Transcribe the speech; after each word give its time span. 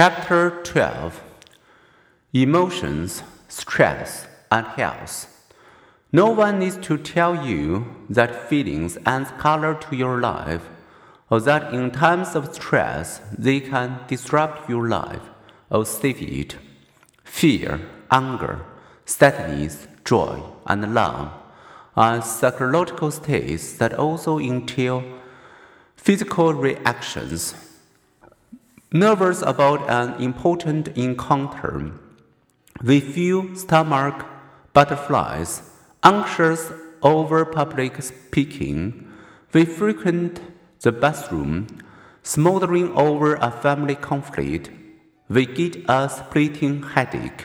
Chapter 0.00 0.62
12 0.62 1.20
Emotions, 2.32 3.24
Stress, 3.48 4.28
and 4.48 4.64
Health. 4.64 5.26
No 6.12 6.30
one 6.30 6.60
needs 6.60 6.76
to 6.86 6.96
tell 6.96 7.44
you 7.44 7.96
that 8.08 8.48
feelings 8.48 8.96
add 9.04 9.36
color 9.38 9.74
to 9.74 9.96
your 9.96 10.20
life, 10.20 10.68
or 11.28 11.40
that 11.40 11.74
in 11.74 11.90
times 11.90 12.36
of 12.36 12.54
stress 12.54 13.20
they 13.36 13.58
can 13.58 13.98
disrupt 14.06 14.70
your 14.70 14.86
life 14.86 15.30
or 15.68 15.84
save 15.84 16.22
it. 16.22 16.54
Fear, 17.24 17.80
anger, 18.08 18.64
sadness, 19.04 19.88
joy, 20.04 20.40
and 20.64 20.94
love 20.94 21.32
are 21.96 22.22
psychological 22.22 23.10
states 23.10 23.72
that 23.78 23.94
also 23.94 24.38
entail 24.38 25.02
physical 25.96 26.54
reactions. 26.54 27.67
Nervous 28.90 29.42
about 29.42 29.86
an 29.90 30.14
important 30.18 30.88
encounter, 30.96 31.92
we 32.82 33.00
feel 33.00 33.54
stomach 33.54 34.24
butterflies, 34.72 35.60
anxious 36.02 36.72
over 37.02 37.44
public 37.44 38.00
speaking, 38.00 39.06
we 39.52 39.66
frequent 39.66 40.40
the 40.80 40.90
bathroom, 40.90 41.66
smoldering 42.22 42.90
over 42.96 43.34
a 43.34 43.50
family 43.50 43.94
conflict, 43.94 44.70
we 45.28 45.44
get 45.44 45.76
a 45.86 46.08
splitting 46.08 46.82
headache. 46.82 47.44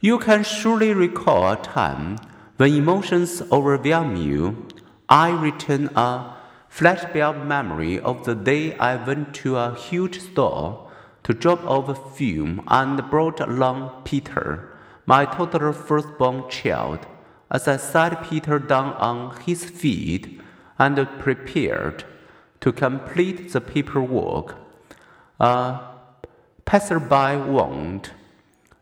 You 0.00 0.18
can 0.18 0.42
surely 0.42 0.92
recall 0.94 1.52
a 1.52 1.62
time 1.62 2.18
when 2.56 2.74
emotions 2.74 3.40
overwhelm 3.52 4.16
you. 4.16 4.66
I 5.08 5.30
return 5.30 5.90
a 5.94 6.33
flashback 6.76 7.46
memory 7.46 8.00
of 8.00 8.24
the 8.24 8.34
day 8.34 8.76
I 8.78 8.96
went 8.96 9.32
to 9.36 9.56
a 9.56 9.76
huge 9.76 10.18
store 10.18 10.90
to 11.22 11.32
drop 11.32 11.64
off 11.64 11.88
a 11.88 11.94
film 11.94 12.64
and 12.66 13.08
brought 13.10 13.38
along 13.38 14.02
Peter, 14.04 14.76
my 15.06 15.24
toddler 15.24 15.72
firstborn 15.72 16.50
child. 16.50 17.06
As 17.48 17.68
I 17.68 17.76
sat 17.76 18.28
Peter 18.28 18.58
down 18.58 18.94
on 18.94 19.36
his 19.42 19.64
feet 19.64 20.40
and 20.76 20.96
prepared 21.20 22.02
to 22.60 22.72
complete 22.72 23.52
the 23.52 23.60
paperwork, 23.60 24.56
a 25.38 25.78
passerby 26.64 27.36
warned, 27.52 28.10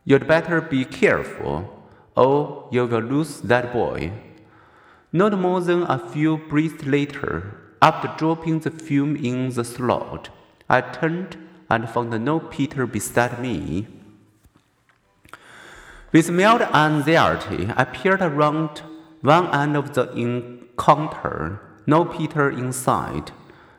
You'd 0.07 0.27
better 0.27 0.63
be 0.63 0.87
careful, 0.87 1.85
or 2.17 2.69
you 2.73 2.87
will 2.87 3.01
lose 3.01 3.43
that 3.43 3.71
boy. 3.71 4.13
Not 5.13 5.39
more 5.39 5.61
than 5.61 5.83
a 5.83 5.99
few 5.99 6.39
breaths 6.39 6.87
later, 6.87 7.62
after 7.83 8.09
dropping 8.17 8.61
the 8.61 8.71
film 8.71 9.17
in 9.17 9.51
the 9.51 9.65
slot, 9.65 10.31
I 10.71 10.81
turned 10.81 11.37
and 11.69 11.91
found 11.91 12.25
no 12.25 12.39
Peter 12.39 12.87
beside 12.87 13.41
me. 13.41 13.89
With 16.13 16.31
mild 16.31 16.63
anxiety, 16.63 17.69
I 17.77 17.85
peered 17.85 18.23
around 18.23 18.83
one 19.21 19.53
end 19.53 19.77
of 19.77 19.95
the 19.95 20.13
encounter, 20.13 21.61
no 21.85 22.05
Peter 22.05 22.51
inside. 22.51 23.33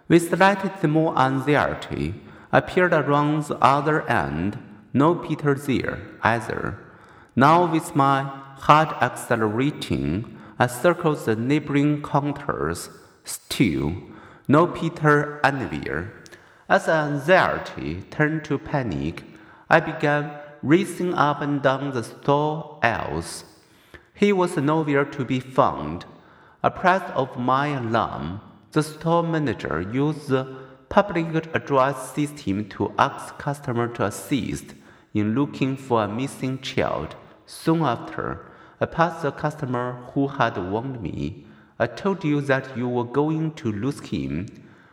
With 0.09 0.29
slightly 0.29 0.89
more 0.89 1.17
anxiety, 1.17 2.15
I 2.51 2.59
peered 2.59 2.93
around 2.93 3.45
the 3.45 3.57
other 3.63 4.07
end, 4.09 4.57
no 4.91 5.15
Peter 5.15 5.55
there 5.55 5.99
either. 6.21 6.77
Now, 7.35 7.71
with 7.71 7.95
my 7.95 8.23
heart 8.57 9.01
accelerating, 9.01 10.37
I 10.59 10.67
circled 10.67 11.25
the 11.25 11.35
neighboring 11.35 12.03
counters. 12.03 12.89
Still, 13.23 13.95
no 14.47 14.67
Peter 14.67 15.39
anywhere. 15.43 16.13
As 16.69 16.88
anxiety 16.88 18.03
turned 18.09 18.45
to 18.45 18.57
panic, 18.57 19.23
I 19.69 19.80
began 19.80 20.31
racing 20.61 21.13
up 21.13 21.41
and 21.41 21.61
down 21.61 21.91
the 21.91 22.03
store 22.03 22.80
aisles. 22.81 23.45
He 24.13 24.31
was 24.31 24.57
nowhere 24.57 25.05
to 25.05 25.25
be 25.25 25.39
found. 25.39 26.05
Apprised 26.61 27.11
of 27.15 27.37
my 27.37 27.67
alarm, 27.67 28.42
the 28.71 28.83
store 28.83 29.23
manager 29.23 29.81
used 29.81 30.30
the 30.30 30.55
public 30.89 31.27
address 31.53 32.14
system 32.14 32.69
to 32.69 32.93
ask 32.98 33.37
customers 33.37 33.98
to 33.98 34.05
assist 34.05 34.75
in 35.14 35.36
looking 35.36 35.75
for 35.75 36.03
a 36.03 36.08
missing 36.08 36.59
child. 36.59 37.15
Soon 37.45 37.81
after, 37.81 38.45
I 38.80 38.86
passed 38.86 39.23
the 39.23 39.31
customer 39.31 40.03
who 40.14 40.27
had 40.27 40.58
warned 40.58 41.02
me. 41.02 41.45
I 41.80 41.88
told 41.88 42.23
you 42.23 42.42
that 42.42 42.78
you 42.78 42.88
were 42.88 43.04
going 43.04 43.54
to 43.56 43.72
lose 43.72 44.00
him. 44.00 44.48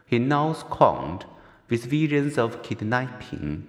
He 0.06 0.18
now 0.18 0.52
scorned, 0.54 1.24
with 1.68 1.84
visions 1.84 2.36
of 2.36 2.62
kidnapping. 2.62 3.68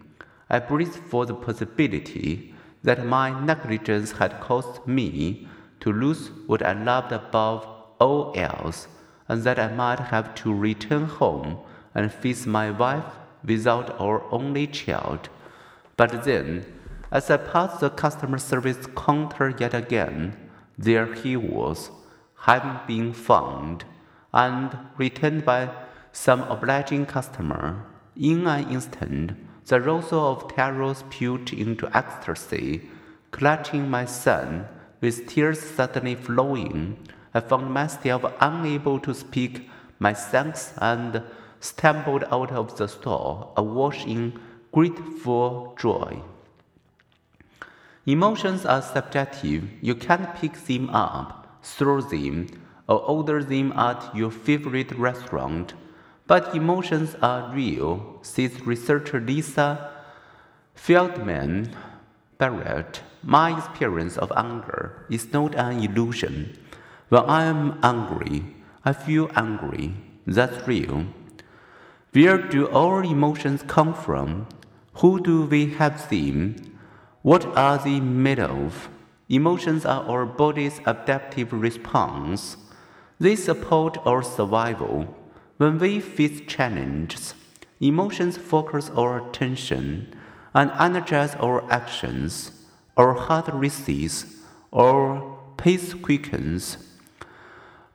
I 0.50 0.60
breathed 0.60 0.96
for 0.96 1.26
the 1.26 1.36
possibility 1.36 2.54
that 2.84 3.06
my 3.06 3.40
negligence 3.46 4.14
had 4.14 4.40
caused 4.40 4.88
me 4.88 5.48
to 5.82 5.92
lose 5.92 6.32
what 6.48 6.66
I 6.66 6.74
loved 6.74 7.12
above 7.12 7.68
all 8.00 8.34
else, 8.36 8.88
and 9.28 9.44
that 9.44 9.60
I 9.60 9.68
might 9.68 10.00
have 10.00 10.34
to 10.36 10.54
return 10.54 11.06
home 11.06 11.60
and 11.94 12.12
face 12.12 12.46
my 12.46 12.72
wife 12.72 13.06
without 13.46 14.00
our 14.00 14.24
only 14.32 14.68
child. 14.68 15.30
But 15.96 16.24
then, 16.24 16.66
as 17.12 17.30
I 17.30 17.38
passed 17.38 17.82
the 17.82 17.90
customer 17.90 18.38
service 18.38 18.88
counter 18.96 19.54
yet 19.58 19.74
again, 19.74 20.36
there 20.78 21.14
he 21.14 21.36
was, 21.38 21.92
having 22.42 22.80
been 22.88 23.14
found 23.14 23.86
and 24.34 24.78
returned 24.98 25.46
by 25.46 25.70
some 26.12 26.42
obliging 26.44 27.06
customer. 27.06 27.86
In 28.16 28.48
an 28.48 28.70
instant, 28.70 29.34
the 29.66 29.80
Rousseau 29.80 30.32
of 30.32 30.54
terror 30.54 30.94
spewed 30.94 31.54
into 31.54 31.90
ecstasy, 31.96 32.90
clutching 33.32 33.90
my 33.90 34.06
son, 34.06 34.66
with 35.02 35.28
tears 35.28 35.60
suddenly 35.60 36.16
flowing. 36.16 36.98
I 37.34 37.40
found 37.40 37.72
myself 37.72 38.24
unable 38.40 39.00
to 39.00 39.14
speak 39.14 39.70
my 40.00 40.14
thanks 40.14 40.74
and 40.78 41.24
stumbled 41.60 42.24
out 42.32 42.52
of 42.52 42.76
the 42.78 42.88
store, 42.88 43.54
awash 43.56 44.06
in 44.06 44.40
grateful 44.72 45.76
joy. 45.80 46.22
Emotions 48.06 48.66
are 48.66 48.82
subjective. 48.82 49.70
You 49.80 49.94
can't 49.94 50.34
pick 50.36 50.54
them 50.66 50.90
up, 50.90 51.41
throw 51.64 52.02
them, 52.02 52.48
or 52.88 53.00
order 53.02 53.44
them 53.44 53.72
at 53.74 54.16
your 54.16 54.32
favorite 54.32 54.92
restaurant. 54.98 55.74
But 56.28 56.56
emotions 56.56 57.16
are 57.22 57.54
real, 57.54 58.20
says 58.22 58.66
researcher 58.66 59.20
Lisa 59.20 59.92
Feldman 60.76 61.76
Barrett. 62.38 63.02
My 63.24 63.58
experience 63.58 64.18
of 64.18 64.32
anger 64.36 65.06
is 65.10 65.32
not 65.32 65.56
an 65.56 65.84
illusion. 65.84 66.58
When 67.10 67.24
I 67.26 67.44
am 67.44 67.78
angry, 67.84 68.46
I 68.84 68.94
feel 68.94 69.30
angry. 69.36 69.94
That's 70.26 70.68
real. 70.68 71.06
Where 72.14 72.38
do 72.38 72.68
our 72.70 73.04
emotions 73.04 73.64
come 73.68 73.94
from? 73.94 74.48
Who 74.96 75.22
do 75.22 75.46
we 75.46 75.72
have 75.74 76.10
them? 76.10 76.56
What 77.22 77.46
are 77.58 77.78
they 77.78 78.00
made 78.00 78.40
of? 78.40 78.90
Emotions 79.32 79.86
are 79.86 80.04
our 80.10 80.26
body's 80.26 80.82
adaptive 80.86 81.54
response. 81.54 82.58
They 83.18 83.38
support 83.38 83.98
our 84.06 84.22
survival. 84.22 85.16
When 85.56 85.80
we 85.80 86.02
face 86.02 86.42
challenges, 86.48 87.34
emotions 87.80 88.36
focus 88.36 88.92
our 88.94 89.26
attention 89.26 90.14
and 90.54 90.70
energize 90.78 91.34
our 91.36 91.64
actions. 91.72 92.52
Our 92.98 93.14
heart 93.14 93.48
races, 93.54 94.44
our 94.74 95.40
pace 95.56 95.94
quickens. 95.94 96.76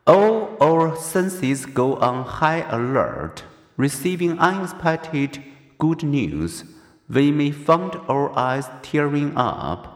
All 0.07 0.57
our 0.59 0.97
senses 0.97 1.67
go 1.67 1.97
on 1.97 2.25
high 2.25 2.65
alert, 2.71 3.45
receiving 3.77 4.39
unexpected 4.39 5.43
good 5.79 6.03
news 6.03 6.65
we 7.11 7.31
may 7.31 7.51
find 7.51 7.95
our 8.09 8.37
eyes 8.39 8.71
tearing 8.81 9.37
up. 9.37 9.96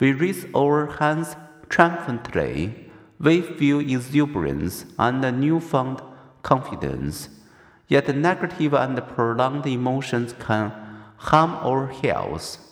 We 0.00 0.12
raise 0.12 0.46
our 0.56 0.86
hands 0.98 1.36
triumphantly. 1.68 2.90
We 3.18 3.42
feel 3.42 3.80
exuberance 3.80 4.86
and 4.98 5.20
newfound 5.40 6.00
confidence. 6.42 7.28
Yet 7.86 8.14
negative 8.16 8.72
and 8.72 8.96
prolonged 9.14 9.66
emotions 9.66 10.32
can 10.38 10.72
harm 11.18 11.52
our 11.56 11.88
health. 11.88 12.69